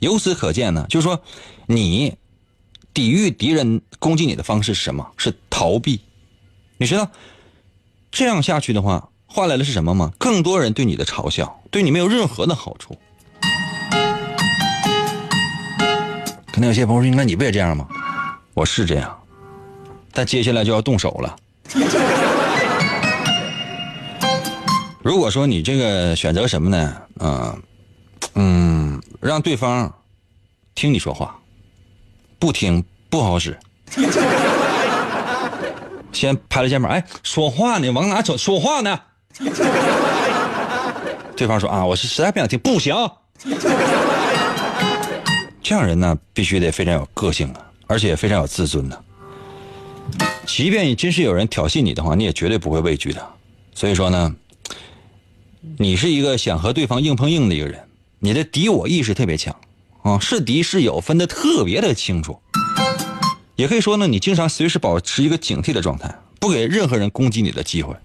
[0.00, 1.22] 由此可见呢，就是说
[1.66, 2.16] 你
[2.92, 5.12] 抵御敌人攻击你的方式是什么？
[5.16, 6.00] 是逃避。
[6.76, 7.08] 你知道
[8.10, 10.12] 这样下去的话，换来的是什么吗？
[10.18, 12.98] 更多人对你的嘲笑，对你没有任何的好处。
[16.54, 17.84] 可能有些朋友说：“那你不也这样吗？”
[18.54, 19.12] 我是这样，
[20.12, 21.36] 但接下来就要动手了。
[25.02, 26.96] 如果说你这个选择什么呢？
[27.18, 27.62] 嗯
[28.36, 29.92] 嗯，让对方
[30.76, 31.34] 听你说话，
[32.38, 33.58] 不听不好使。
[36.12, 38.36] 先拍了肩膀，哎，说话呢，往哪走？
[38.36, 38.96] 说话呢？
[41.34, 42.94] 对方说啊，我是实在不想听，不行。
[45.64, 49.04] 这样人呢，必须得非常有个性啊，而且非常有自尊的。
[50.46, 53.26] 即便真是有人挑衅你的话，你也绝对不会畏惧的。
[53.74, 54.36] 所以说呢。
[55.78, 57.80] 你是一个想和对方硬碰硬的一个人，
[58.18, 59.56] 你的敌我意识特别强，
[60.02, 62.38] 啊，是敌是友分得特别的清楚。
[63.56, 67.96] 也可以说呢，你经常随时保持一个警惕的状态，不给任何人攻击你的机会。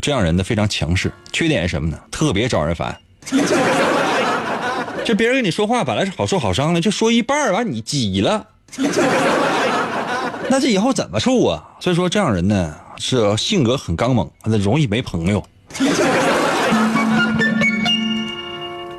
[0.00, 1.98] 这样人呢非常强势，缺点是什么呢？
[2.12, 2.96] 特别招人烦。
[5.04, 8.46] 这别人跟你说话本来是好说好商量，就说一半儿完你急了，
[10.48, 11.62] 那这以后怎么处啊？
[11.80, 15.44] 所以说这样人呢是性格很刚猛，那容易没朋友。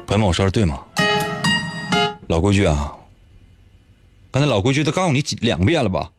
[0.06, 0.80] 朋友们，我说的对吗？
[2.28, 2.92] 老规矩啊，
[4.30, 6.10] 刚才老规矩都告诉你几两遍了吧？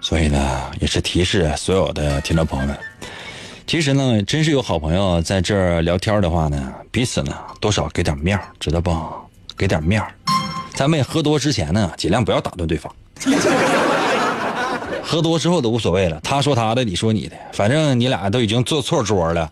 [0.00, 2.78] 所以呢，也是提示所有的听众朋友们，
[3.66, 8.96] 其实呢，真是有好朋友在这儿聊天的话呢，彼此呢多少给点面儿知道不？
[9.56, 10.12] 给点面儿
[10.74, 12.94] 在没喝多之前呢，尽量不要打断对方。
[15.02, 19.50] 喝多之后都无所谓了，他说他的，你说你的，反正你俩都已经坐错桌了，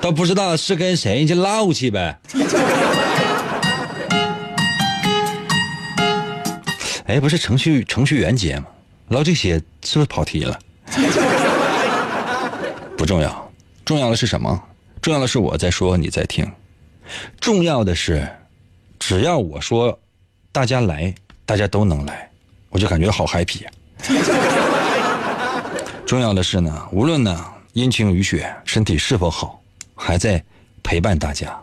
[0.00, 2.18] 都不知道是跟谁去唠去呗。
[7.06, 8.66] 哎，不是程序程序员节吗？
[9.08, 10.58] 唠这些是不是跑题了？
[13.02, 13.52] 不重要，
[13.84, 14.62] 重要的是什么？
[15.00, 16.48] 重要的是我在说，你在听。
[17.40, 18.24] 重要的是，
[19.00, 19.98] 只要我说，
[20.52, 21.12] 大家来，
[21.44, 22.30] 大家都能来。
[22.68, 23.70] 我就感觉好 happy 呀！
[26.06, 29.60] 重要的是呢，无论呢阴晴雨雪，身体是否好，
[29.96, 30.40] 还在
[30.84, 31.60] 陪伴大家。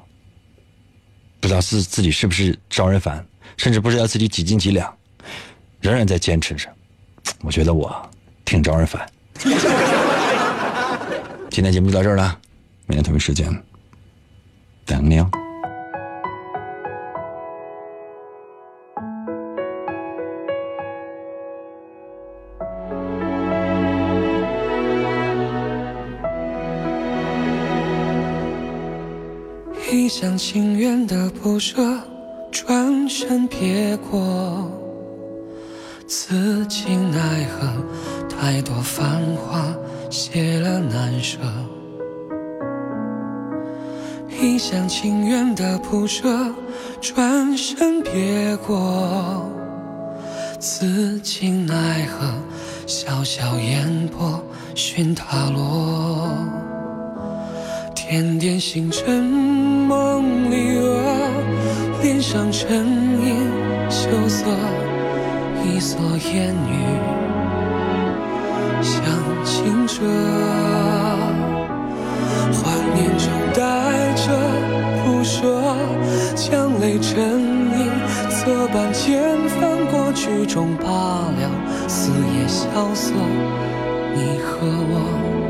[1.40, 3.26] 不知道自自己是不是招人烦，
[3.56, 4.94] 甚至不知道自己几斤几两，
[5.80, 6.68] 仍然在坚持着。
[7.44, 7.96] 我觉得我
[8.44, 9.10] 挺招人烦。
[11.52, 12.38] 今天节目就到这儿了，
[12.86, 13.52] 明天同一时间
[14.86, 15.30] 等你哦。
[29.92, 31.82] 一厢情愿的不舍，
[32.52, 34.72] 转身别过，
[36.08, 37.68] 此情奈何？
[38.30, 39.76] 太多繁华
[40.10, 41.38] 谢了难舍。
[44.42, 46.28] 一厢情愿的不舍，
[47.00, 49.50] 转身别过，
[50.60, 52.26] 此情奈何？
[52.88, 54.44] 潇潇烟波
[54.74, 56.28] 寻他落。
[57.94, 61.30] 点点星辰梦里啊，
[62.02, 62.88] 脸上沉
[63.22, 63.36] 吟
[63.92, 64.48] 羞涩，
[65.64, 67.19] 一蓑烟雨
[69.88, 70.02] 着，
[72.54, 72.60] 怀
[72.94, 73.60] 念中带
[74.16, 74.24] 着
[75.04, 75.38] 不舍，
[76.36, 77.18] 强泪沉
[77.78, 77.90] 吟，
[78.30, 79.60] 侧半千帆
[79.92, 81.50] 过曲终罢了，
[81.88, 83.14] 四野萧瑟，
[84.16, 85.49] 你和我。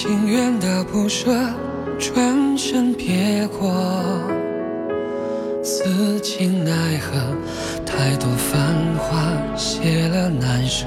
[0.00, 1.28] 情愿的不舍，
[1.98, 3.68] 转身别过，
[5.60, 7.18] 此情奈何？
[7.84, 9.18] 太多繁华
[9.56, 10.86] 谢了难舍。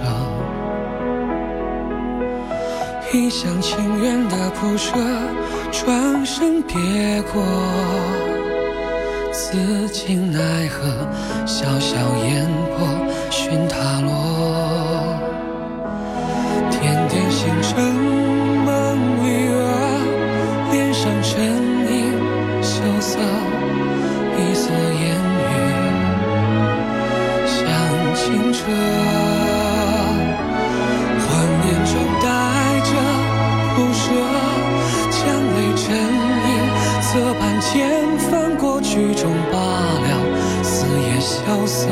[3.12, 4.94] 一厢情愿的不舍，
[5.74, 7.44] 转身别过，
[9.34, 10.40] 此情奈
[10.70, 10.88] 何？
[11.46, 11.98] 潇潇
[12.30, 12.88] 烟波
[13.30, 14.31] 寻他落，
[41.72, 41.88] 色，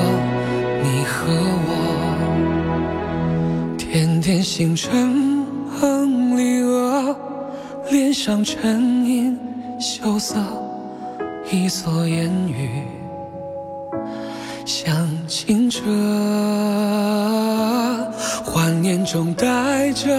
[0.83, 1.31] 你和
[1.65, 1.71] 我，
[3.77, 5.45] 点点星辰
[5.79, 7.15] 哼离额，
[7.89, 9.39] 脸上沉吟
[9.79, 10.35] 羞涩，
[11.49, 12.83] 一蓑烟雨
[14.65, 15.79] 相倾着，
[18.45, 20.09] 怀念中带着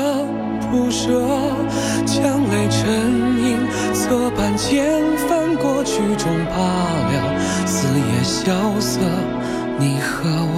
[0.71, 1.23] 不舍，
[2.07, 2.89] 将泪沉
[3.45, 3.59] 吟，
[3.93, 7.13] 色斑间翻过曲终罢了，
[7.67, 9.01] 四野萧瑟，
[9.81, 10.57] 你和我。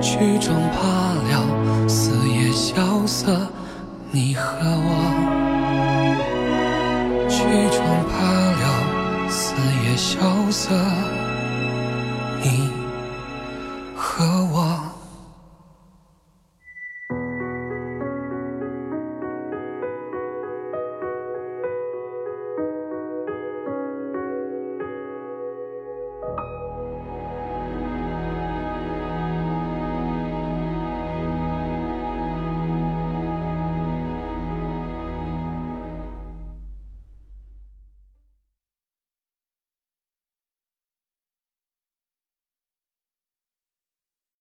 [0.00, 0.80] 曲终罢
[1.28, 3.46] 了，四野萧瑟，
[4.10, 4.90] 你和我。
[7.28, 7.78] 曲终
[8.08, 8.12] 罢
[8.62, 8.64] 了，
[9.28, 9.54] 四
[9.84, 10.18] 野萧
[10.50, 11.19] 瑟，你。